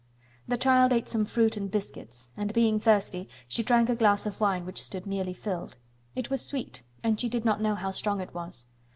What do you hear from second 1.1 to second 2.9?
fruit and biscuits, and being